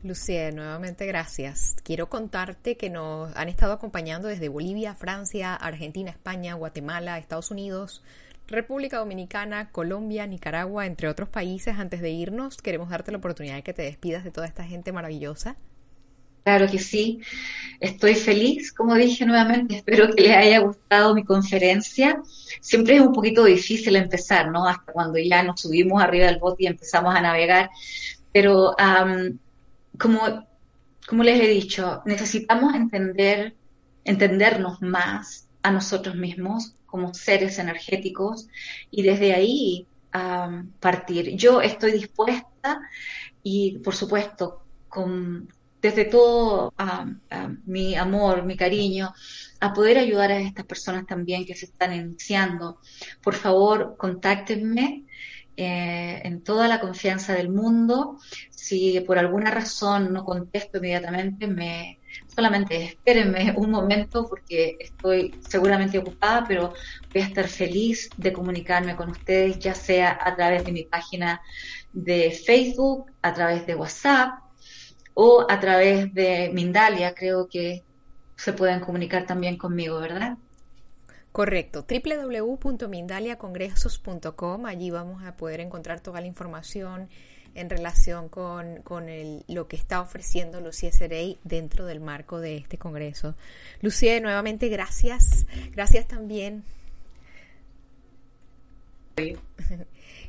[0.00, 1.74] Lucía, nuevamente gracias.
[1.82, 8.04] Quiero contarte que nos han estado acompañando desde Bolivia, Francia, Argentina, España, Guatemala, Estados Unidos,
[8.46, 11.80] República Dominicana, Colombia, Nicaragua, entre otros países.
[11.80, 14.92] Antes de irnos, queremos darte la oportunidad de que te despidas de toda esta gente
[14.92, 15.56] maravillosa.
[16.44, 17.20] Claro que sí.
[17.80, 19.76] Estoy feliz, como dije nuevamente.
[19.78, 22.22] Espero que les haya gustado mi conferencia.
[22.60, 24.68] Siempre es un poquito difícil empezar, ¿no?
[24.68, 27.70] Hasta cuando ya nos subimos arriba del bote y empezamos a navegar.
[28.32, 28.76] Pero
[29.98, 30.46] como,
[31.06, 33.54] como les he dicho, necesitamos entender,
[34.04, 38.48] entendernos más a nosotros mismos como seres energéticos
[38.90, 39.86] y desde ahí
[40.80, 41.36] partir.
[41.36, 42.80] Yo estoy dispuesta
[43.42, 45.48] y, por supuesto, con,
[45.84, 46.72] desde todo
[47.66, 49.12] mi amor, mi cariño,
[49.60, 52.80] a poder ayudar a estas personas también que se están iniciando.
[53.22, 55.04] Por favor, contáctenme
[55.58, 58.18] eh, en toda la confianza del mundo.
[58.48, 61.98] Si por alguna razón no contesto inmediatamente, me
[62.34, 66.72] solamente espérenme un momento porque estoy seguramente ocupada, pero
[67.12, 71.42] voy a estar feliz de comunicarme con ustedes, ya sea a través de mi página
[71.92, 74.43] de Facebook, a través de WhatsApp
[75.14, 77.14] o a través de Mindalia.
[77.14, 77.84] Creo que
[78.36, 80.36] se pueden comunicar también conmigo, ¿verdad?
[81.32, 87.08] Correcto, www.mindaliacongresos.com, allí vamos a poder encontrar toda la información
[87.56, 89.06] en relación con, con
[89.48, 93.34] lo que está ofreciendo Lucía Cerey dentro del marco de este congreso.
[93.80, 96.62] Lucía, nuevamente gracias, gracias también.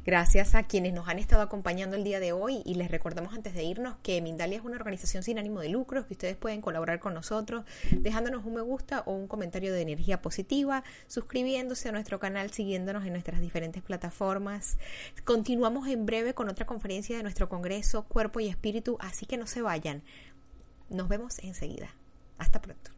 [0.05, 3.55] Gracias a quienes nos han estado acompañando el día de hoy y les recordamos antes
[3.55, 6.99] de irnos que Mindalia es una organización sin ánimo de lucro, que ustedes pueden colaborar
[6.99, 12.19] con nosotros dejándonos un me gusta o un comentario de energía positiva, suscribiéndose a nuestro
[12.19, 14.77] canal, siguiéndonos en nuestras diferentes plataformas.
[15.23, 19.47] Continuamos en breve con otra conferencia de nuestro Congreso Cuerpo y Espíritu, así que no
[19.47, 20.03] se vayan.
[20.87, 21.89] Nos vemos enseguida.
[22.37, 22.94] Hasta pronto.